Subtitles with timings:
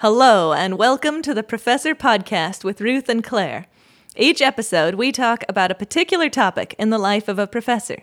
[0.00, 3.64] Hello, and welcome to the Professor Podcast with Ruth and Claire.
[4.14, 8.02] Each episode, we talk about a particular topic in the life of a professor.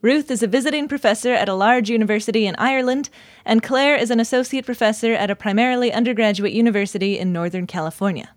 [0.00, 3.10] Ruth is a visiting professor at a large university in Ireland,
[3.44, 8.30] and Claire is an associate professor at a primarily undergraduate university in Northern California.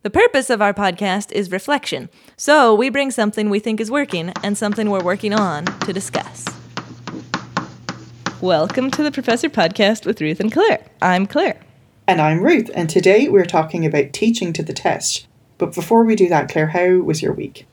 [0.00, 2.08] The purpose of our podcast is reflection,
[2.38, 6.46] so we bring something we think is working and something we're working on to discuss.
[8.40, 10.86] Welcome to the Professor Podcast with Ruth and Claire.
[11.02, 11.60] I'm Claire.
[12.06, 15.26] And I'm Ruth, and today we're talking about teaching to the test.
[15.58, 17.66] But before we do that, Claire, how was your week?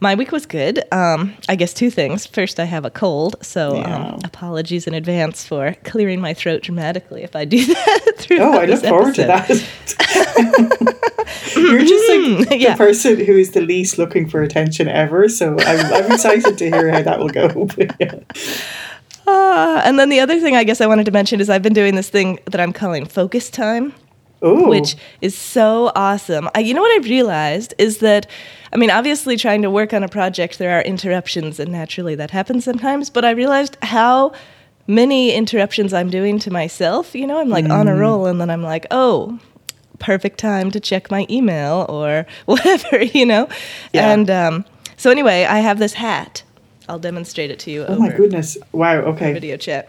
[0.00, 0.82] My week was good.
[0.92, 2.26] Um, I guess two things.
[2.26, 3.96] First, I have a cold, so Yeah.
[4.14, 8.12] um, apologies in advance for clearing my throat dramatically if I do that.
[8.16, 9.48] through Oh, I look forward to that.
[11.56, 12.72] You're just like Yeah.
[12.72, 16.64] the person who is the least looking for attention ever, so I'm, I'm excited to
[16.70, 17.68] hear how that will go.
[18.00, 18.14] Yeah.
[19.26, 21.72] Ah, and then the other thing I guess I wanted to mention is I've been
[21.72, 23.92] doing this thing that I'm calling focus time.
[24.42, 26.50] Oh, which is so awesome.
[26.54, 28.26] I, you know what I've realized is that,
[28.74, 32.30] I mean, obviously trying to work on a project, there are interruptions, and naturally that
[32.30, 33.08] happens sometimes.
[33.08, 34.32] But I realized how
[34.86, 37.14] many interruptions I'm doing to myself.
[37.14, 39.38] You know, I'm like on a roll, and then I'm like, oh,
[39.98, 43.02] perfect time to check my email or whatever.
[43.02, 43.48] You know,
[43.94, 44.10] Yeah.
[44.12, 44.64] and um,
[44.98, 46.42] so anyway, I have this hat.
[46.88, 47.84] I'll demonstrate it to you.
[47.86, 48.56] oh my goodness!
[48.72, 48.96] Wow.
[48.96, 49.32] Okay.
[49.32, 49.88] video chat.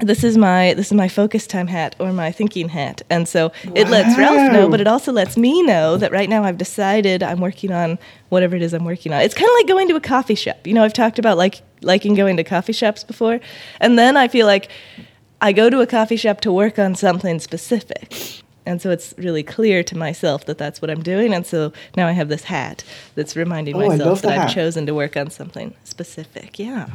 [0.00, 3.50] This is my this is my focus time hat or my thinking hat, and so
[3.74, 7.22] it lets Ralph know, but it also lets me know that right now I've decided
[7.22, 9.22] I'm working on whatever it is I'm working on.
[9.22, 10.66] It's kind of like going to a coffee shop.
[10.66, 13.40] You know, I've talked about like liking going to coffee shops before,
[13.80, 14.70] and then I feel like
[15.40, 18.42] I go to a coffee shop to work on something specific.
[18.66, 21.32] And so it's really clear to myself that that's what I'm doing.
[21.32, 22.82] And so now I have this hat
[23.14, 24.54] that's reminding Oh, myself that I've hat.
[24.54, 26.58] chosen to work on something specific.
[26.58, 26.88] Yeah.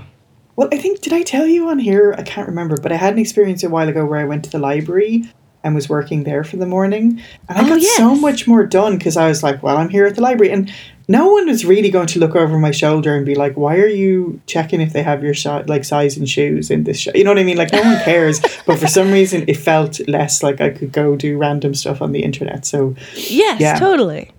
[0.58, 2.14] Well, I think did I tell you on here?
[2.18, 4.50] I can't remember, but I had an experience a while ago where I went to
[4.52, 5.24] the library
[5.64, 8.98] and was working there for the morning, and I Oh, got so much more done
[8.98, 10.72] because I was like, "Well, I'm here at the library," and
[11.08, 13.88] no one was really going to look over my shoulder and be like, "Why are
[13.88, 17.10] you checking if they have your shi like size and shoes in this?" Sh-?
[17.14, 17.58] You know what I mean?
[17.58, 21.16] Like no one cares, but for some reason, it felt less like I could go
[21.16, 22.66] do random stuff on the internet.
[22.66, 23.78] So Yes, Yeah.
[23.78, 24.32] totally.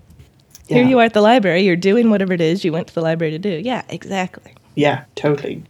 [0.67, 1.61] Here you are at the library.
[1.61, 3.49] You're doing whatever it is you went to the library to do.
[3.63, 4.53] Yeah, exactly.
[4.75, 5.61] yeah, totally.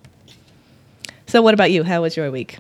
[1.27, 1.83] So, what about you?
[1.83, 2.57] How was your week?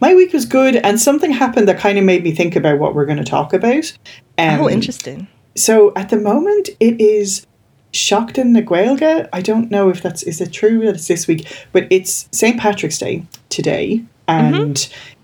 [0.00, 2.94] My week was good, and something happened that kind of made me think about what
[2.94, 3.92] we're going to talk about.
[4.38, 5.26] Um, oh, interesting.
[5.56, 7.46] So at the moment, it is
[7.92, 9.28] Seachtain na Gaeilge.
[9.32, 12.58] I don't know if that's is it true that it's this week, but it's St
[12.60, 14.78] Patrick's Day today, and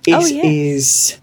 [0.06, 1.20] it Oh, is yes.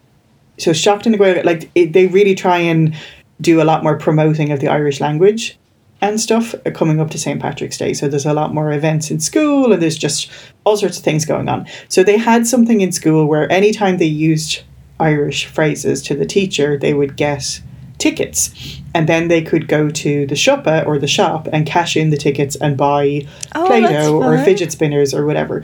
[0.58, 1.44] so Seachtain na Gaeilge.
[1.44, 2.96] Like it, they really try and
[3.42, 5.58] do a lot more promoting of the Irish language
[6.02, 7.94] and stuff coming up to St Patrick's Day.
[7.94, 10.30] So there's a lot more events in school, and there's just
[10.64, 11.68] all sorts of things going on.
[11.90, 14.64] So they had something in school where anytime they used
[15.00, 17.62] Irish phrases to the teacher, they would get
[17.98, 22.10] tickets, and then they could go to the siopa or the shop and cash in
[22.10, 25.64] the tickets and buy Oh, Play-Doh or fidget spinners or whatever.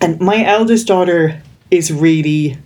[0.00, 2.56] And my eldest daughter is really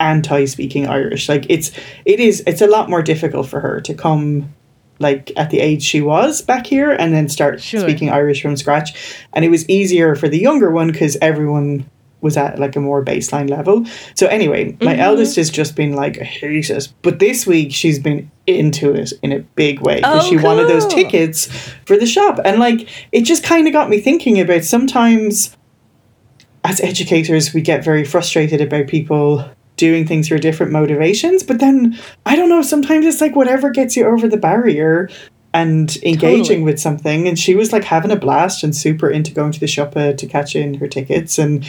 [0.00, 1.28] anti speaking Irish.
[1.28, 1.72] Like it's
[2.04, 4.54] it is it's a lot more difficult for her to come
[4.98, 7.80] like at the age she was back here and then start Sure.
[7.80, 8.90] speaking Irish from scratch.
[9.32, 11.88] And it was easier for the younger one because everyone
[12.20, 13.84] was at like a more baseline level.
[14.16, 15.00] So anyway, my Mm-hmm.
[15.00, 16.92] eldest has just been like, I hate it.
[17.02, 20.66] But this week she's been into it in a big way because Oh, she wanted
[20.66, 21.46] those tickets
[21.86, 22.40] for the shop.
[22.44, 25.56] And like it just kind of got me thinking about sometimes
[26.64, 29.48] as educators, we get very frustrated about people
[29.78, 31.42] doing things for different motivations.
[31.42, 35.08] But then, I don't know, sometimes it's like whatever gets you over the barrier
[35.54, 36.62] and engaging Totally.
[36.62, 37.26] with something.
[37.26, 40.26] And she was like having a blast and super into going to the siopa to
[40.26, 41.64] catch in her tickets and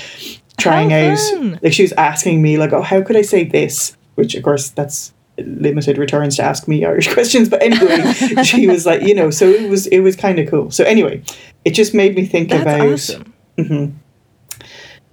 [0.58, 1.18] trying out.
[1.64, 3.96] Like, she was asking me, like, oh, how could I say this?
[4.16, 8.12] Which, of course, that's limited returns to ask me Irish questions but anyway
[8.44, 11.24] she was like you know so it was it was kind of cool so anyway
[11.64, 13.34] it just made me think That's about awesome.
[13.58, 13.98] Mm-hmm.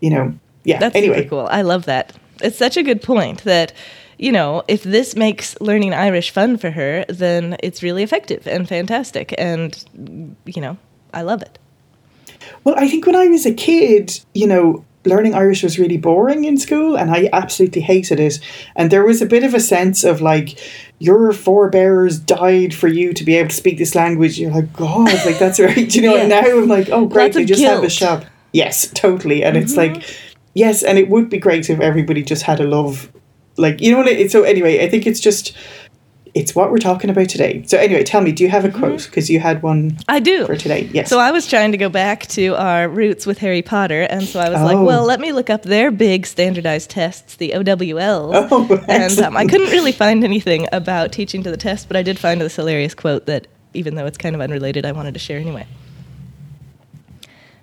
[0.01, 0.35] you know
[0.65, 1.47] yeah That's anyway cool.
[1.49, 2.13] I love that.
[2.43, 3.73] It's such a good point that,
[4.19, 8.69] you know, if this makes learning Irish fun for her, then it's really effective and
[8.69, 9.35] fantastic.
[9.39, 10.77] And, you know,
[11.15, 11.59] I love it.
[12.65, 16.45] Well, I think when I was a kid, you know, learning Irish was really boring
[16.45, 18.41] in school and I absolutely hated it.
[18.75, 20.59] And there was a bit of a sense of like,
[20.99, 24.39] your forebears died for you to be able to speak this language.
[24.39, 25.95] You're like, God, like that's right.
[25.95, 27.93] You know, and now I'm like, oh, great, they just have a guilt.
[27.93, 28.25] shop.
[28.53, 29.45] Yes, totally.
[29.45, 29.95] And it's Mm-hmm.
[29.95, 30.05] like,
[30.57, 33.13] yes, and it would be great if everybody just had a love.
[33.57, 34.09] Like, you know what?
[34.09, 35.57] It, so, anyway, I think it's just
[36.37, 37.63] it's what we're talking about today.
[37.67, 39.07] So anyway, tell me, do you have a quote?
[39.07, 40.45] Because you had one I do.
[40.45, 40.83] for today.
[40.93, 41.09] Yes.
[41.09, 44.41] So I was trying to go back to our roots with Harry Potter, and so
[44.41, 44.85] I was like, Oh.
[44.85, 48.49] well, let me look up their big standardized tests, the OWLs.
[48.51, 52.03] Oh, and um, I couldn't really find anything about teaching to the test, but I
[52.03, 55.21] did find this hilarious quote that, even though it's kind of unrelated, I wanted to
[55.21, 55.67] share anyway.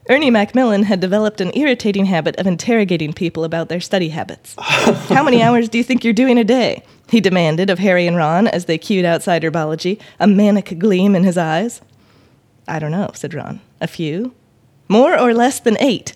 [0.10, 4.54] Ernie Macmillan had developed an irritating habit of interrogating people about their study habits.
[4.60, 6.84] How many hours do you think you're doing a day?
[7.10, 11.24] He demanded of Harry and Ron as they queued outside herbology, a manic gleam in
[11.24, 11.80] his eyes.
[12.68, 13.62] I don't know, said Ron.
[13.80, 14.34] A few?
[14.90, 16.16] More or less than eight?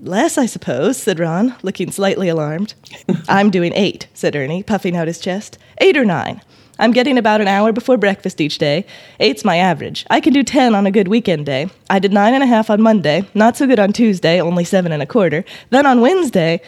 [0.00, 2.74] Less, I suppose, said Ron, looking slightly alarmed.
[3.28, 5.58] I'm doing eight, said Ernie, puffing out his chest.
[5.78, 6.40] Eight or nine.
[6.78, 8.86] I'm getting about an hour before breakfast each day.
[9.18, 10.06] Eight's my average.
[10.08, 11.68] I can do ten on a good weekend day.
[11.90, 14.92] I did nine and a half on Monday, not so good on Tuesday, only seven
[14.92, 15.44] and a quarter.
[15.70, 16.60] Then on Wednesday,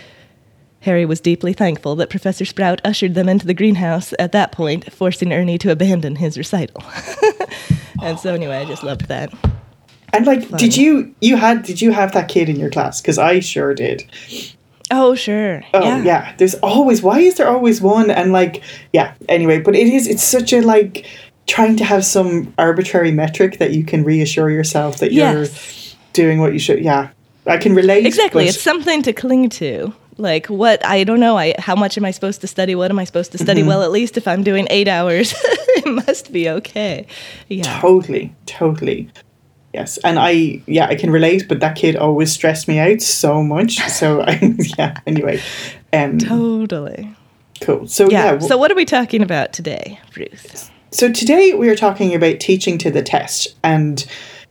[0.81, 4.93] Harry was deeply thankful that Professor Sprout ushered them into the greenhouse at that point,
[4.93, 6.83] forcing Ernie to abandon his recital.
[8.03, 9.33] and so, anyway, I just loved that.
[10.12, 10.59] And like, funny.
[10.59, 13.01] did you you had did you have that kid in your class?
[13.01, 14.05] Because I sure did.
[14.91, 15.62] Oh, sure.
[15.73, 16.03] Oh yeah.
[16.03, 16.35] yeah.
[16.37, 18.11] There's always why is there always one?
[18.11, 18.62] And like
[18.93, 19.15] yeah.
[19.29, 21.07] Anyway, but it is it's such a like
[21.47, 25.35] trying to have some arbitrary metric that you can reassure yourself that Yes.
[25.35, 26.81] you're doing what you should.
[26.81, 27.11] Yeah,
[27.47, 28.07] I can relate.
[28.07, 28.47] Exactly.
[28.47, 29.93] It's something to cling to.
[30.17, 31.39] Like what I don't know.
[31.39, 32.75] I how much am I supposed to study?
[32.75, 33.61] What am I supposed to study?
[33.61, 33.69] Mm-hmm.
[33.69, 37.07] Well, at least if I'm doing eight hours, it must be okay.
[37.49, 37.81] Yeah.
[37.81, 39.09] Totally, totally.
[39.73, 43.43] Yes, and I yeah I can relate, but that kid always stressed me out so
[43.43, 43.79] much.
[43.89, 44.97] So I yeah.
[45.07, 45.41] Anyway,
[45.93, 47.15] um, Totally.
[47.61, 47.87] cool.
[47.87, 48.33] So Yeah.
[48.33, 48.39] yeah.
[48.41, 50.71] so what are we talking about today, Ruth?
[50.91, 54.05] So today we are talking about teaching to the test, and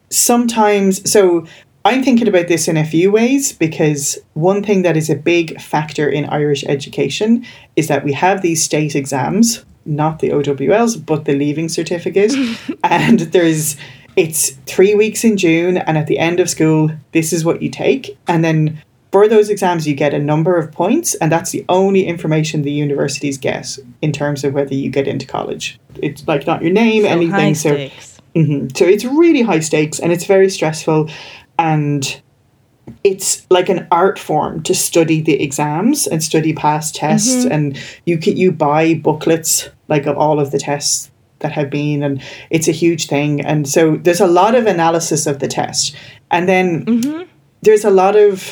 [0.10, 1.45] sometimes so.
[1.86, 5.60] I'm thinking about this in a few ways because one thing that is a big
[5.62, 7.45] factor in Irish education
[7.77, 12.33] is that we have these state exams, not the OWLs, but the leaving certificate.
[12.83, 13.77] and there's
[14.19, 17.69] it's three weeks in June, and at the end of school, this is what you
[17.69, 18.18] take.
[18.27, 18.81] And then
[19.13, 22.71] for those exams, you get a number of points, and that's the only information the
[22.71, 25.80] universities get in terms of whether you get into college.
[26.01, 27.56] It's like not your name, So anything.
[27.56, 27.89] so.
[28.36, 28.77] Mhm.
[28.77, 31.10] So it's really high stakes and it's very stressful
[31.57, 32.21] and
[33.04, 38.18] it's like an art form to study the exams and study past tests and you
[38.19, 42.68] can you buy booklets like of all of the tests that have been and it's
[42.68, 43.41] a huge thing.
[43.41, 45.95] And so there's a lot of analysis of the test.
[46.31, 47.24] And then mm-hmm.
[47.62, 48.51] there's a lot of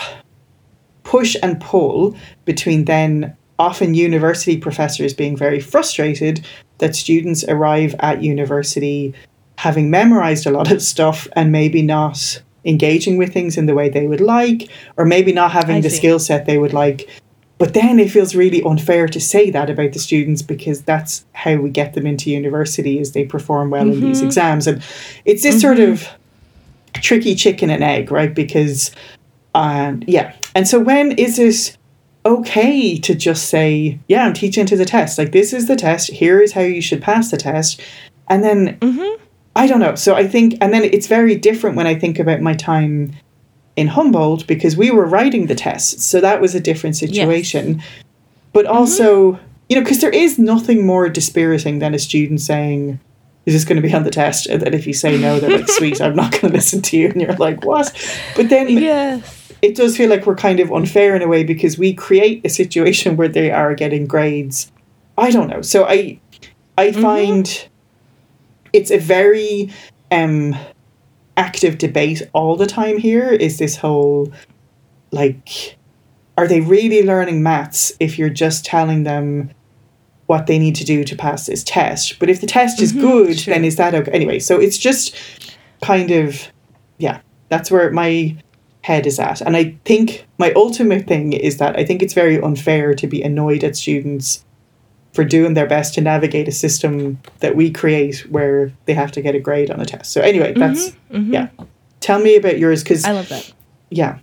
[1.03, 6.45] push and pull between then often university professors being very frustrated
[6.77, 9.13] that students arrive at university
[9.57, 13.89] having memorized a lot of stuff and maybe not engaging with things in the way
[13.89, 15.97] they would like or maybe not having I the see.
[15.97, 17.09] skill set they would like
[17.57, 21.55] but then it feels really unfair to say that about the students because that's how
[21.55, 24.27] we get them into university is they perform well in these mm-hmm.
[24.27, 24.67] exams.
[24.67, 24.83] And
[25.25, 25.93] it's this sort mm-hmm.
[25.93, 26.07] of
[27.01, 28.33] tricky chicken and egg right?
[28.33, 28.91] Because
[29.55, 30.35] um, yeah.
[30.53, 31.77] And so when is it
[32.25, 35.17] okay to just say yeah i'm teaching to the test.
[35.17, 36.11] Like this is the test.
[36.11, 37.81] Here is how you should pass the test.
[38.27, 39.23] And then mm-hmm.
[39.57, 39.95] I don't know.
[39.95, 43.15] So I think, and then it's very different when I think about my time
[43.77, 46.05] in Humboldt because we were writing the tests.
[46.05, 47.81] So that was a different situation.
[48.51, 49.39] But also,
[49.69, 52.99] you know, because there is nothing more dispiriting than a student saying,
[53.45, 54.47] is this going to be on the test?
[54.47, 56.97] And then if you say no, they're like, sweet, I'm not going to listen to
[56.97, 57.09] you.
[57.09, 57.93] And you're like, what?
[58.35, 59.53] But then Yes.
[59.61, 62.49] it does feel like we're kind of unfair in a way because we create a
[62.49, 64.71] situation where they are getting grades.
[65.17, 65.61] I don't know.
[65.61, 66.19] So I
[66.77, 67.67] I find
[68.73, 69.71] it's a very
[70.11, 70.55] um
[71.37, 74.31] active debate all the time here is this whole
[75.11, 75.77] like
[76.37, 79.49] are they really learning maths if you're just telling them
[80.25, 83.01] what they need to do to pass this test but if the test is mm-hmm,
[83.01, 83.53] good sure.
[83.53, 85.15] then is that okay anyway so it's just
[85.81, 86.51] kind of
[86.97, 88.35] yeah that's where my
[88.81, 92.41] head is at and i think my ultimate thing is that i think it's very
[92.41, 94.43] unfair to be annoyed at students
[95.17, 99.19] for doing their best to navigate a system that we create where they have to
[99.19, 100.11] get a grade on a test.
[100.11, 101.33] So anyway mm-hmm, that's mm-hmm.
[101.33, 101.49] yeah.
[102.01, 103.51] Tell me about yours because I love that.
[103.89, 104.19] yeah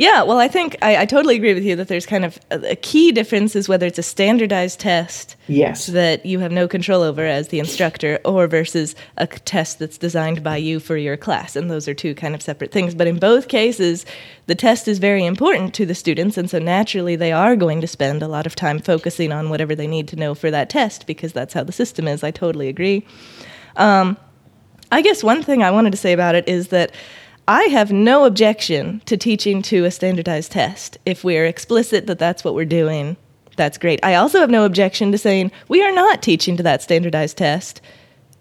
[0.00, 2.70] Yeah, well, I think I, I totally agree with you that there's kind of a,
[2.70, 7.02] a key difference is whether it's a standardized test yes that you have no control
[7.02, 11.54] over as the instructor or versus a test that's designed by you for your class.
[11.54, 12.94] And those are two kind of separate things.
[12.94, 14.06] But in both cases,
[14.46, 16.38] the test is very important to the students.
[16.38, 19.74] And so naturally, they are going to spend a lot of time focusing on whatever
[19.74, 22.24] they need to know for that test because that's how the system is.
[22.24, 23.04] I totally agree.
[23.76, 24.16] Um,
[24.90, 26.92] I guess one thing I wanted to say about it is that
[27.48, 30.98] I have no objection to teaching to a standardized test.
[31.04, 33.16] If we're explicit that that's what we're doing,
[33.56, 34.00] that's great.
[34.02, 37.80] I also have no objection to saying we are not teaching to that standardized test.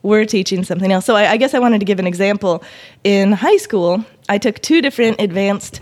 [0.01, 1.06] We're teaching something else.
[1.06, 2.63] So I, I guess I wanted to give an example.
[3.03, 5.82] In high school, I took two different advanced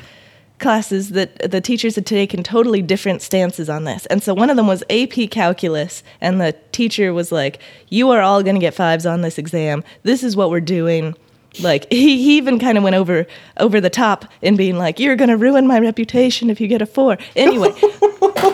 [0.60, 4.06] classes that the teachers had taken totally different stances on this.
[4.08, 7.60] And so one of them was AP calculus, and the teacher was like,
[7.90, 9.84] You are all going to get fives on this exam.
[10.04, 11.16] This is what we're doing.
[11.60, 13.26] Like he, he even kind of went over
[13.58, 16.86] over the top in being like, "You're gonna ruin my reputation if you get a
[16.86, 17.18] four.
[17.36, 17.74] Anyway,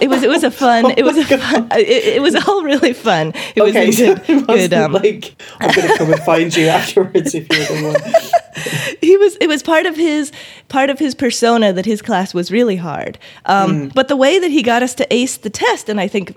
[0.02, 0.94] it was it was a fun.
[0.98, 3.34] It was a fun, it, it was all really fun.
[3.56, 6.56] It was okay, a so good, it good um, like I'm gonna come and find
[6.56, 8.34] you afterwards if you're the one.
[9.02, 10.32] he was it was part of his
[10.70, 14.52] part of his persona that his class was really hard um, but the way that
[14.52, 16.36] he got us to ace the test and i think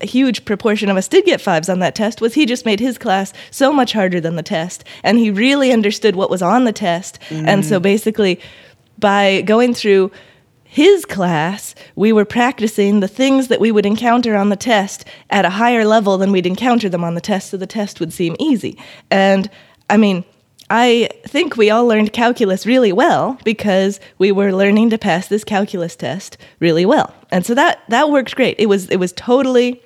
[0.00, 2.80] a huge proportion of us did get fives on that test was he just made
[2.80, 6.64] his class so much harder than the test and he really understood what was on
[6.64, 7.82] the test and so mm.
[7.82, 8.40] basically
[8.98, 10.10] by going through
[10.74, 15.44] his class, we were practicing the things that we would encounter on the test at
[15.44, 18.34] a higher level than we'd encounter them on the test, so the test would seem
[18.40, 18.76] easy.
[19.08, 19.48] And
[19.88, 20.24] I mean,
[20.70, 25.44] I think we all learned calculus really well because we were learning to pass this
[25.44, 27.14] calculus test really well.
[27.30, 28.56] And so that that worked great.
[28.58, 29.82] It was it was totally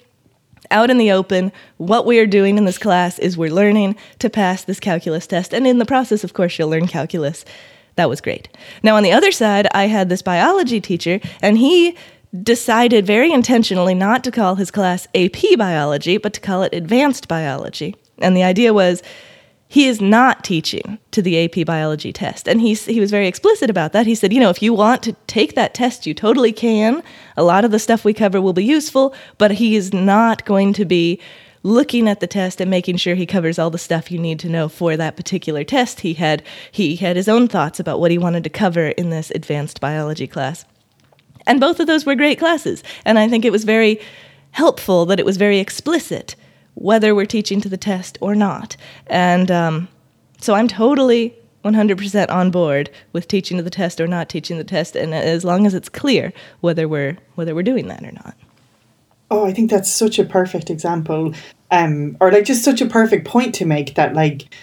[0.70, 1.52] out in the open.
[1.78, 5.52] What we are doing in this class is we're learning to pass this calculus test.
[5.52, 7.44] And in the process, of course, you'll learn calculus.
[7.97, 8.49] That was great.
[8.82, 11.97] Now, on the other side, I had this biology teacher, and he
[12.42, 17.26] decided very intentionally not to call his class AP biology, but to call it advanced
[17.26, 17.97] biology.
[18.18, 19.02] And the idea was
[19.70, 22.48] he is not teaching to the AP biology test.
[22.48, 24.06] And he, he was very explicit about that.
[24.06, 27.02] He said, you know, if you want to take that test, you totally can.
[27.37, 30.72] A lot of the stuff we cover will be useful, but he is not going
[30.72, 31.20] to be
[31.62, 34.48] looking at the test and making sure he covers all the stuff you need to
[34.48, 36.00] know for that particular test.
[36.00, 39.30] He had he had his own thoughts about what he wanted to cover in this
[39.32, 40.64] advanced biology class.
[41.46, 42.82] And both of those were great classes.
[43.04, 44.00] And I think it was very
[44.52, 46.37] helpful that it was very explicit
[46.78, 48.76] whether we're teaching to the test or not.
[49.08, 49.88] And um,
[50.40, 54.64] so I'm totally 100% on board with teaching to the test or not teaching the
[54.64, 58.37] test, and as long as it's clear whether we're whether we're doing that or not.
[59.30, 61.35] Oh, I think that's such a perfect example,
[61.70, 64.54] um, or like just such a perfect point to make that like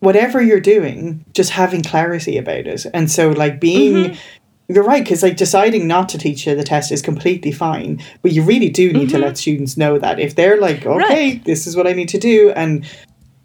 [0.00, 3.94] whatever you're doing, just having clarity about it, and so like being.
[3.94, 4.20] Mm-hmm.
[4.68, 8.32] You're right, because like deciding not to teach you the test is completely fine, but
[8.32, 10.98] you really do need to let students know that if they're like, okay, Mm-hmm.
[11.14, 11.44] Right.
[11.44, 12.84] this is what I need to do, and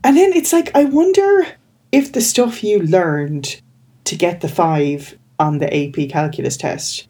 [0.04, 1.46] and then it's like I wonder
[1.92, 3.62] if the stuff you learned
[4.06, 7.08] to get the five on the AP calculus test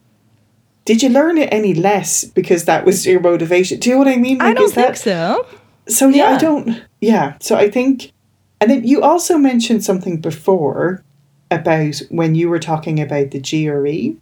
[0.86, 3.80] did you learn it any less because that was your motivation?
[3.80, 4.42] Do you know what I mean?
[4.42, 5.46] I Like, don't is that- think so.
[5.88, 6.82] So yeah, I don't.
[7.00, 8.12] Yeah, so I think,
[8.60, 11.04] and then you also mentioned something before
[11.52, 13.40] about when you were talking about the.
[13.40, 14.18] GRE.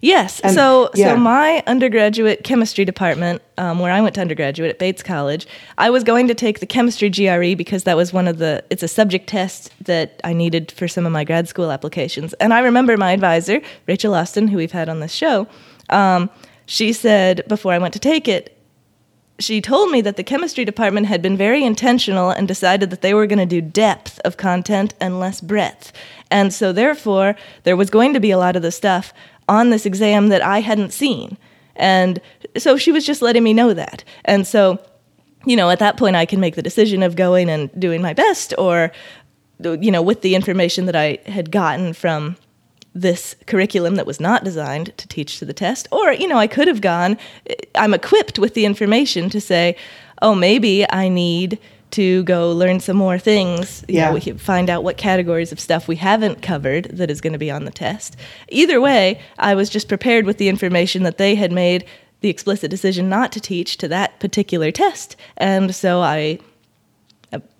[0.00, 0.40] Yes.
[0.40, 1.14] And- so, yeah.
[1.14, 5.90] so my undergraduate chemistry department, um, where I went to undergraduate at Bates College, I
[5.90, 8.64] was going to take the chemistry GRE because that was one of the.
[8.70, 12.32] It's a subject test that I needed for some of my grad school applications.
[12.34, 15.46] And I remember my advisor, Rachel Austin, who we've had on this show.
[15.90, 16.30] Um,
[16.66, 18.57] she said before I went to take it,
[19.38, 23.14] she told me that the chemistry department had been very intentional and decided that they
[23.14, 25.92] were going to do depth of content and less breadth.
[26.30, 29.12] And so, therefore, there was going to be a lot of the stuff
[29.48, 31.38] on this exam that I hadn't seen.
[31.76, 32.20] And
[32.56, 34.02] so she was just letting me know that.
[34.24, 34.80] And so,
[35.46, 38.12] you know, at that point, I can make the decision of going and doing my
[38.12, 38.90] best or,
[39.60, 42.36] you know, with the information that I had gotten from
[43.00, 45.86] this curriculum that was not designed to teach to the test.
[45.92, 47.16] Or, you know, I could have gone,
[47.48, 49.76] eh, I'm equipped with the information to say,
[50.20, 51.58] oh, maybe I need
[51.92, 53.84] to go learn some more things.
[53.88, 54.08] You Yeah.
[54.08, 57.32] know, we can find out what categories of stuff we haven't covered that is going
[57.32, 58.16] to be on the test.
[58.50, 61.84] Either way, I was just prepared with the information that they had made
[62.20, 65.16] the explicit decision not to teach to that particular test.
[65.36, 66.40] And so I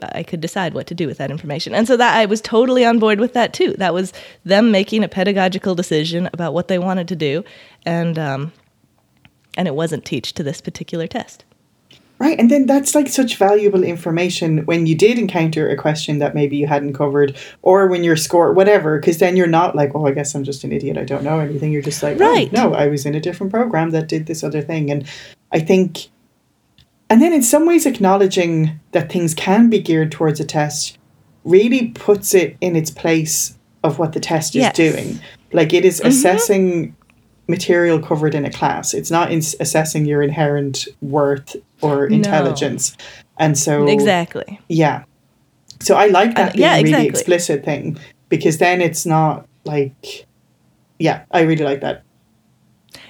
[0.02, 1.74] I could decide what to do with that information.
[1.74, 3.74] And so that I was totally on board with that too.
[3.74, 4.12] That was
[4.44, 7.44] them making a pedagogical decision about what they wanted to do,
[7.84, 8.52] and um,
[9.56, 11.44] and it wasn't teach to this particular test.
[12.20, 16.34] Right, and then that's like such valuable information when you did encounter a question that
[16.34, 20.04] maybe you hadn't covered, or when you're score whatever, because then you're not like, oh,
[20.04, 21.70] I guess I'm just an idiot, I don't know anything.
[21.70, 22.48] You're just like, Right.
[22.52, 25.06] oh, no, I was in a different program that did this other thing, and
[25.52, 26.08] I think,
[27.10, 30.98] and then in some ways acknowledging that things can be geared towards a test
[31.44, 34.76] really puts it in its place of what the test is Yes.
[34.76, 35.20] doing.
[35.52, 36.08] Like it is mm-hmm.
[36.08, 36.96] assessing
[37.46, 38.92] material covered in a class.
[38.92, 42.96] It's not in assessing your inherent worth or intelligence.
[43.38, 44.60] And so Exactly.
[44.68, 45.04] yeah.
[45.80, 47.08] So I like that And- being yeah, a really exactly.
[47.08, 47.98] explicit thing
[48.28, 50.26] because then it's not like
[50.98, 52.02] yeah, I really like that.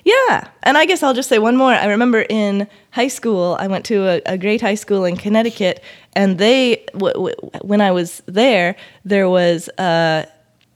[0.08, 0.48] Yeah.
[0.62, 1.70] And I guess I'll just say one more.
[1.70, 5.84] I remember in high school, I went to a, a great high school in Connecticut,
[6.14, 8.74] and they, w- w- when I was there,
[9.04, 10.26] there was a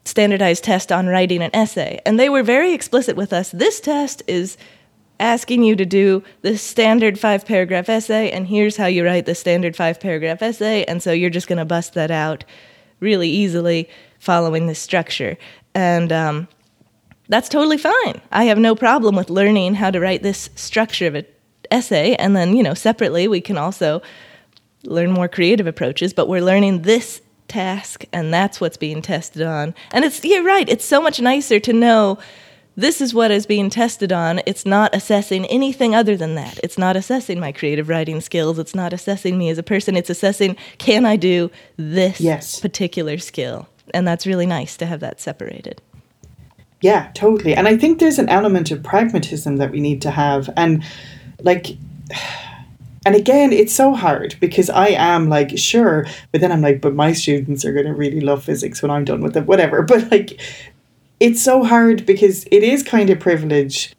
[0.05, 1.99] standardized test on writing an essay.
[2.05, 3.51] And they were very explicit with us.
[3.53, 4.59] This test is
[5.19, 9.35] asking you to do the standard five paragraph essay, and here's how you write the
[9.35, 10.85] standard five paragraph essay.
[10.85, 12.45] And so you're just going to bust that out
[13.01, 15.39] really easily following this structure.
[15.75, 16.49] And um,
[17.29, 18.21] that's totally fine.
[18.31, 21.27] I have no problem with learning how to write this structure of an
[21.71, 22.15] essay.
[22.17, 24.03] And then, you know, separately, we can also
[24.85, 29.75] learn more creative approaches, but we're learning this task, and that's what's being tested on.
[29.93, 32.19] And it's, you're right, it's so much nicer to know
[32.77, 34.41] this is what is being tested on.
[34.47, 36.59] It's not assessing anything other than that.
[36.63, 38.59] It's not assessing my creative writing skills.
[38.59, 39.95] It's not assessing me as a person.
[39.97, 42.59] It's assessing can I do this Yes.
[42.61, 43.69] particular skill?
[43.93, 45.83] And that's really nice to have that separated.
[46.83, 47.55] Yeah, totally.
[47.55, 50.51] And I think there's an element of pragmatism that we need to have.
[50.57, 50.85] And
[51.41, 51.69] like,
[53.07, 56.95] and again, it's so hard because I am like, sure, but then I'm like, but
[56.95, 59.83] my students are going to really love physics when I'm done with it, whatever.
[59.93, 60.41] But like,
[61.21, 63.95] it's so hard because it is kind of privilege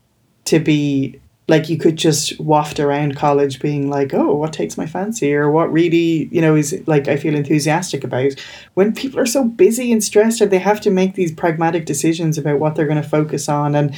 [0.46, 4.86] to be like you could just waft around college being like oh what takes my
[4.86, 5.34] fancy?
[5.34, 8.32] or what really you know is like i feel enthusiastic about
[8.76, 12.38] when people are so busy and stressed and they have to make these pragmatic decisions
[12.38, 13.96] about what they're going to focus on and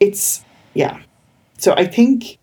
[0.00, 1.00] it's yeah.
[1.58, 2.38] So i think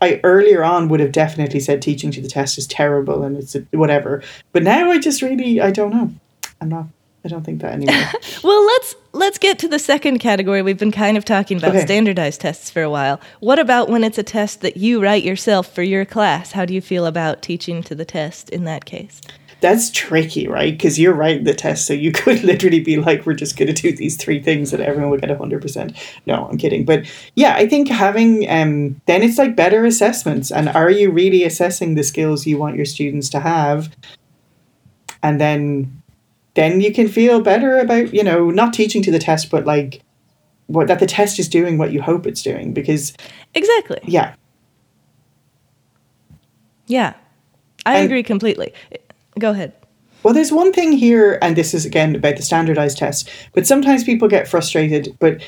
[0.00, 3.56] i earlier on would have definitely said teaching to the test is terrible and it's
[3.72, 4.22] whatever.
[4.52, 6.10] But now i just really i don't know.
[6.60, 6.86] I'm not
[7.26, 7.94] i don't think that anymore
[8.42, 10.62] Well, let's let's get to the second category.
[10.62, 11.84] We've been kind of talking about Okay.
[11.84, 13.18] standardized tests for a while.
[13.40, 16.52] What about when it's a test that you write yourself for your class?
[16.52, 19.20] How do you feel about teaching to the test in that case?
[19.62, 20.72] That's tricky, right?
[20.72, 23.82] Because you're writing the test, so you could literally be like, "We're just going to
[23.82, 26.84] do these three things, and everyone will get hundred percent." No, I'm kidding.
[26.84, 31.42] But yeah, I think having um, then it's like better assessments, and are you really
[31.42, 33.90] assessing the skills you want your students to have?
[35.22, 36.02] And then,
[36.56, 40.02] then you can feel better about you know not teaching to the test, but like
[40.66, 42.72] what that the test is doing what you hope it's doing.
[42.72, 43.12] Because
[43.54, 44.00] Exactly.
[44.04, 44.34] yeah,
[46.88, 47.14] Yeah.
[47.84, 48.72] I And- agree completely.
[49.38, 49.72] Go ahead.
[50.22, 54.02] Well, there's one thing here, and this is again about the standardized test, but sometimes
[54.02, 55.14] people get frustrated.
[55.20, 55.40] But,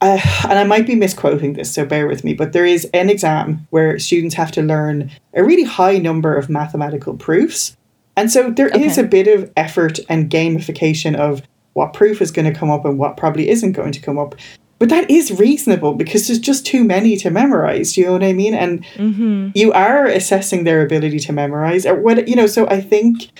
[0.00, 3.08] uh, and I might be misquoting this, so bear with me, but there is an
[3.10, 7.76] exam where students have to learn a really high number of mathematical proofs.
[8.16, 9.02] And so there is Okay.
[9.02, 11.42] a bit of effort and gamification of
[11.74, 14.34] what proof is going to come up and what probably isn't going to come up.
[14.78, 17.92] But that is reasonable because there's just too many to memorize.
[17.94, 18.54] Do you know what I mean?
[18.54, 19.50] And mm-hmm.
[19.54, 23.30] you are assessing their ability to memorize or what you know so i think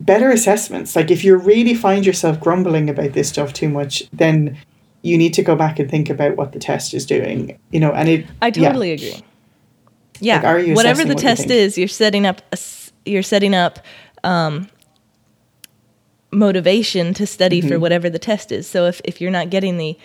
[0.00, 4.56] better assessments like if you really find yourself grumbling about this stuff too much then
[5.02, 7.92] you need to go back and think about what the test is doing you know
[7.92, 8.68] and it I yeah.
[8.68, 9.22] totally agree.
[10.20, 10.36] Yeah.
[10.36, 11.52] Like, are you Whatever the what test think?
[11.52, 12.56] is, you're setting up a
[13.04, 13.78] you're setting up
[14.24, 14.68] um,
[16.30, 17.80] motivation to study for Mm-hmm.
[17.80, 18.66] whatever the test is.
[18.68, 19.98] So if, if you're not getting the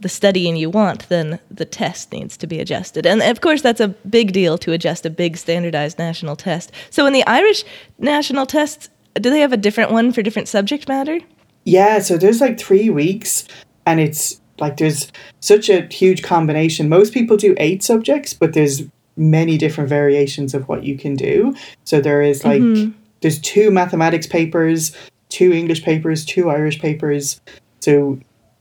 [0.00, 3.06] the studying you want, then the test needs to be adjusted.
[3.06, 6.72] And of course, that's a big deal to adjust a big standardized national test.
[6.90, 7.64] So in the Irish
[7.98, 11.20] national tests, do they have a different one for different subject matter?
[11.64, 13.46] Yeah, so there's like three weeks,
[13.86, 16.88] and it's like there's such a huge combination.
[16.88, 18.82] Most people do eight subjects, but there's
[19.16, 21.54] many different variations of what you can do.
[21.84, 22.92] So there is like mm-hmm.
[23.20, 24.96] there's two mathematics papers,
[25.28, 27.40] two English papers, two Irish papers.
[27.80, 28.18] So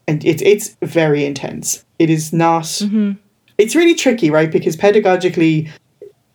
[0.07, 1.83] and it's it's very intense.
[1.99, 2.63] It is not.
[2.63, 3.13] Mm-hmm.
[3.57, 4.51] It's really tricky, right?
[4.51, 5.69] Because pedagogically,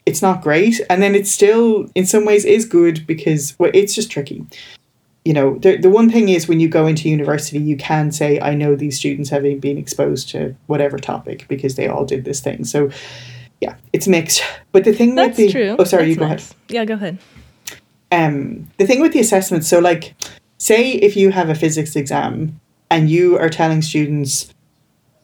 [0.07, 3.95] it's not great, and then it's still in some ways is good because well, it's
[3.95, 4.47] just tricky
[5.29, 8.41] you know, the, the one thing is when you go into university, you can say,
[8.41, 12.41] I know these students have been exposed to whatever topic because they all did this
[12.41, 12.65] thing.
[12.65, 12.91] So,
[13.61, 14.43] yeah, it's mixed.
[14.73, 15.77] But the thing That's with the true.
[15.79, 16.55] oh, sorry, That's you go nice.
[16.69, 17.19] Yeah, go ahead.
[18.11, 18.35] ahead.
[18.35, 20.15] Um, the thing with the assessments, so like,
[20.59, 24.53] say if you have a physics exam and you are telling students,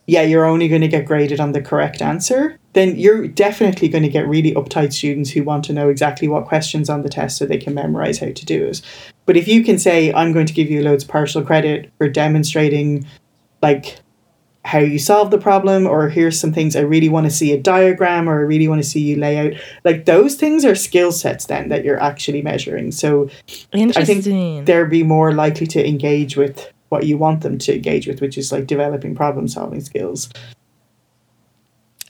[0.07, 4.03] yeah, you're only going to get graded on the correct answer, then you're definitely going
[4.03, 7.39] to get really uptight students who want to know exactly what questions on the test
[7.39, 8.83] so they can memorize how to do it.
[9.27, 12.09] But if you can say, I'm going to give you loads of partial credit for
[12.09, 13.07] demonstrating,
[13.63, 13.97] like,
[14.65, 17.61] how you solve the problem, or here's some things I really want to see a
[17.61, 21.13] diagram, or I really want to see you lay out, like, those things are skill
[21.13, 22.91] sets then that you're actually measuring.
[22.91, 23.29] So
[23.75, 24.25] I think
[24.65, 28.39] they'll be more likely to engage with what you want them to engage with, which
[28.39, 30.29] is like developing problem solving skills.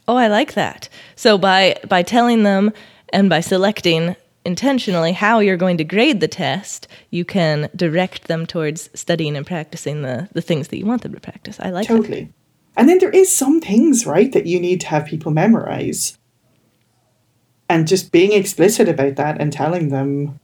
[0.06, 0.90] Oh, I like that.
[1.16, 2.72] So by by telling them
[3.10, 4.14] and by selecting
[4.44, 9.46] intentionally how you're going to grade the test, you can direct them towards studying and
[9.46, 11.58] practicing the the things that you want them to practice.
[11.58, 12.28] I like that.
[12.76, 16.18] And then there is some things, right, that you need to have people memorize.
[17.68, 20.40] And just being explicit about that and telling them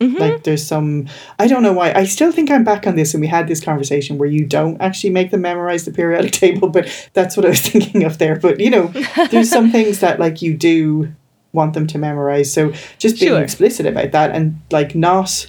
[0.00, 0.16] Mm-hmm.
[0.16, 1.06] like there's some
[1.38, 1.92] I don't know why.
[1.92, 4.78] I still think I'm back on this and we had this conversation where you don't
[4.82, 8.34] actually make them memorize the periodic table, but that's what I was thinking of there.
[8.36, 8.88] But you know,
[9.30, 11.14] there's some things that like you do
[11.52, 12.52] want them to memorize.
[12.52, 13.40] So just being Sure.
[13.40, 15.48] explicit about that and like not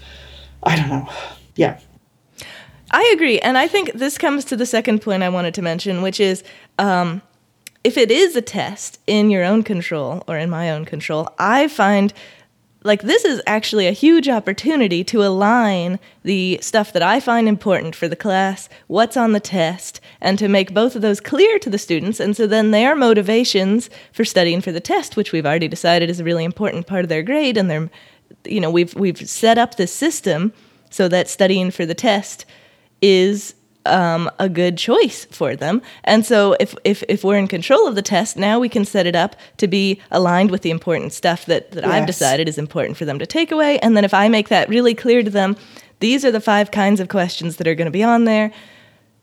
[0.61, 1.09] I don't know.
[1.55, 1.79] Yeah.
[2.95, 3.39] I agree.
[3.39, 6.45] And I think this comes to the second point I wanted to mention, which is
[6.79, 7.21] um,
[7.83, 11.67] if it is a test in your own control or in my own control, I
[11.67, 12.13] find
[12.83, 17.95] like this is actually a huge opportunity to align the stuff that I find important
[17.95, 21.69] for the class, what's on the test, and to make both of those clear to
[21.69, 22.21] the students.
[22.21, 26.21] And so then their motivations for studying for the test, which we've already decided is
[26.21, 27.89] a really important part of their grade, and they're,
[28.45, 30.53] you know, we've we've set up this system
[30.89, 32.45] so that studying for the test
[33.01, 33.55] is
[33.85, 35.81] um, a good choice for them.
[36.03, 39.05] And so if, if, if we're in control of the test, now we can set
[39.05, 42.97] it up to be aligned with the important stuff that, that I've decided is important
[42.97, 43.79] for them to take away.
[43.79, 45.55] And then if I make that really clear to them,
[45.99, 48.51] these are the five kinds of questions that are going to be on there.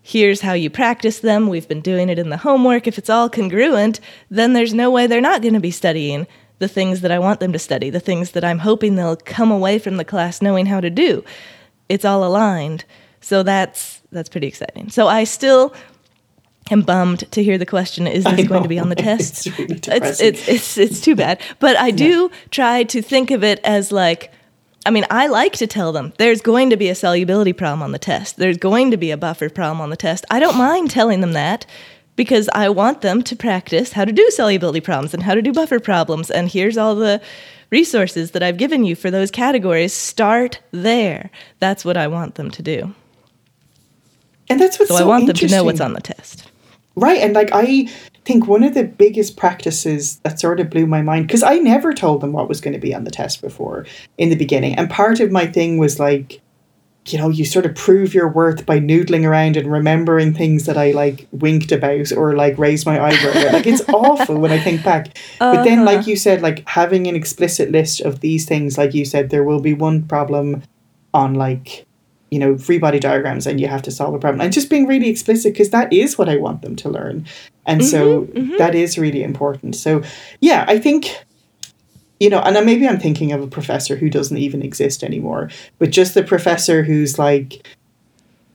[0.00, 1.48] Here's how you practice them.
[1.48, 2.86] We've been doing it in the homework.
[2.86, 6.26] If it's all congruent, then there's no way they're not going to be studying
[6.58, 9.50] the things that I want them to study, the things that I'm hoping they'll come
[9.50, 11.24] away from the class knowing how to do.
[11.88, 12.84] It's all aligned.
[13.22, 14.90] So that's that's pretty exciting.
[14.90, 15.74] So I still
[16.70, 19.46] am bummed to hear the question is this going to be on the test?
[19.46, 21.40] It's really it's, it's it's it's too bad.
[21.58, 24.32] But I do try to think of it as like
[24.84, 27.92] I mean, I like to tell them there's going to be a solubility problem on
[27.92, 28.36] the test.
[28.36, 30.24] There's going to be a buffer problem on the test.
[30.30, 31.66] I don't mind telling them that
[32.16, 35.52] because I want them to practice how to do solubility problems and how to do
[35.52, 36.30] buffer problems.
[36.30, 37.22] And here's all the
[37.70, 39.92] resources that I've given you for those categories.
[39.92, 41.30] Start there.
[41.60, 42.94] That's what I want them to do.
[44.48, 46.50] And that's what's So, so, I want them to know what's on the test.
[46.94, 47.20] Right.
[47.20, 47.88] And like, I
[48.24, 51.92] think one of the biggest practices that sort of blew my mind, because I never
[51.92, 53.86] told them what was going to be on the test before
[54.18, 54.74] in the beginning.
[54.76, 56.40] And part of my thing was like,
[57.06, 60.76] you know, you sort of prove your worth by noodling around and remembering things that
[60.76, 63.52] I like winked about or like raised my eyebrow.
[63.52, 65.18] Like, it's awful when I think back.
[65.40, 65.96] But then, uh-huh.
[65.96, 69.42] like you said, like having an explicit list of these things, like you said, there
[69.42, 70.62] will be one problem
[71.12, 71.86] on like
[72.32, 74.40] you know free body diagrams and you have to solve a problem.
[74.40, 77.26] And just being really explicit because that is what i want them to learn.
[77.66, 78.56] And so mm-hmm, mm-hmm.
[78.56, 79.76] that is really important.
[79.76, 80.02] So
[80.40, 81.14] yeah i think
[82.18, 85.90] you know and maybe i'm thinking of a professor who doesn't even exist anymore but
[85.90, 87.66] just the professor who's like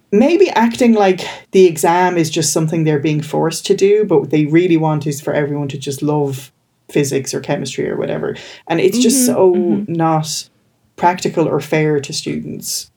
[0.10, 4.30] maybe acting like the exam is just something they're being forced to do but what
[4.30, 6.52] they really want is for everyone to just love
[6.90, 8.36] physics or chemistry or whatever.
[8.68, 10.50] And it's just mm-hmm, so not
[10.96, 12.92] practical or fair to students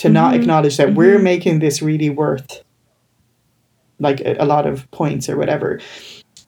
[0.00, 0.40] to not mm-hmm.
[0.40, 1.24] acknowledge that we're mm-hmm.
[1.24, 2.64] making this really worth
[3.98, 5.78] like a, a lot of points or whatever.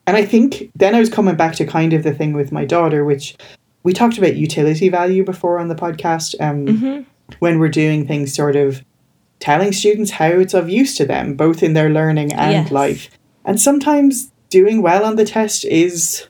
[0.07, 2.65] And I think then I was coming back to kind of the thing with my
[2.65, 3.37] daughter, which
[3.83, 6.35] we talked about utility value before on the podcast.
[6.41, 7.03] Um, mm-hmm.
[7.41, 8.83] When we're doing things, sort of
[9.39, 12.71] telling students how it's of use to them, both in their learning and Yes.
[12.71, 13.11] life.
[13.45, 16.27] And sometimes doing well on the test is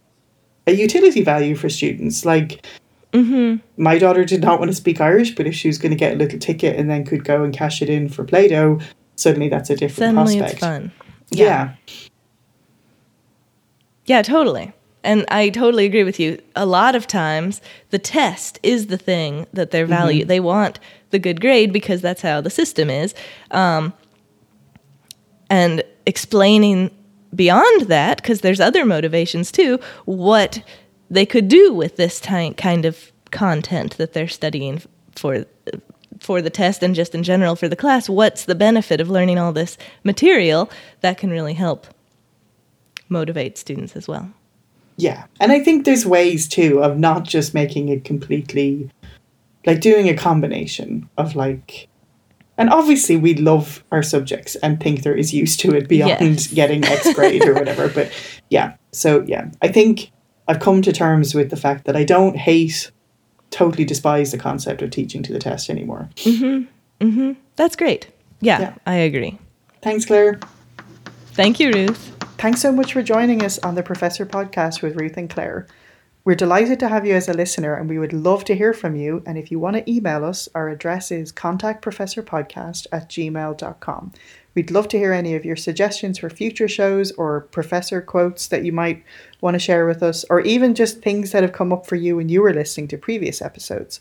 [0.67, 2.25] a utility value for students.
[2.25, 2.67] Like,
[3.15, 6.15] my daughter did not want to speak Irish, but if she was going to get
[6.15, 8.81] a little ticket and then could go and cash it in for Play Doh,
[9.17, 10.53] suddenly that's a different Suddenly prospect.
[10.53, 10.93] it's fun.
[11.31, 11.75] Yeah.
[14.07, 14.73] Yeah, totally.
[15.05, 16.41] And I totally agree with you.
[16.55, 20.25] A lot of times, the test is the thing that they're value.
[20.25, 20.79] They want
[21.11, 23.15] the good grade because that's how the system is.
[23.51, 23.93] Um,
[25.51, 26.91] and explaining
[27.35, 30.63] beyond that, because there's other motivations too, what
[31.13, 34.83] they could do with this ti- kind of content that they're studying
[35.15, 35.45] for
[36.21, 38.09] for the test and just in general for the class.
[38.09, 40.71] What's the benefit of learning all this material
[41.01, 41.87] that can really help
[43.09, 44.31] motivate students as well?
[44.97, 45.25] Yeah.
[45.41, 48.91] And I think there's ways too of not just making it completely
[49.67, 51.89] like doing a combination of like
[52.59, 56.47] and obviously we love our subjects and think there is use to it beyond Yes.
[56.49, 57.89] getting X grade or whatever.
[57.95, 58.13] But
[58.51, 58.75] yeah.
[58.93, 59.51] So yeah.
[59.63, 60.13] I think
[60.49, 62.91] I've come to terms with the fact that I don't hate
[63.51, 66.09] totally despise the concept of teaching to the test anymore.
[66.17, 67.07] Mm-hmm.
[67.07, 67.33] Mm-hmm.
[67.57, 68.09] That's great.
[68.41, 68.75] Yeah, Yeah.
[68.87, 69.39] I agree.
[69.83, 70.41] Thanks, Claire.
[71.33, 72.17] Thank you, Ruth.
[72.39, 75.67] Thanks so much for joining us on the Professor Podcast with Ruth and Claire.
[76.25, 78.95] We're delighted to have you as a listener and we would love to hear from
[78.95, 79.25] you.
[79.27, 84.13] And if you want to email us, our address is contactprofessorpodcast at gmail.com.
[84.55, 88.65] We'd love to hear any of your suggestions for future shows or professor quotes that
[88.65, 89.03] you might
[89.41, 92.17] want to share with us, or even just things that have come up for you
[92.17, 94.01] when you were listening to previous episodes.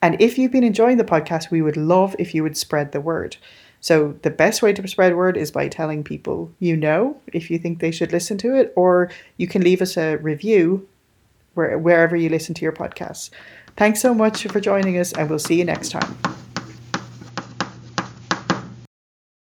[0.00, 3.00] And if you've been enjoying the podcast, we would love if you would spread the
[3.00, 3.36] word.
[3.80, 7.58] So the best way to spread word is by telling people you know if you
[7.58, 10.86] think they should listen to it, or you can leave us a review
[11.54, 13.30] where, wherever you listen to your podcasts.
[13.76, 16.16] Thanks so much for joining us, and we'll see you next time.